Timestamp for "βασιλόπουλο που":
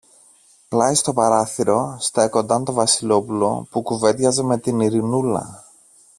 2.73-3.81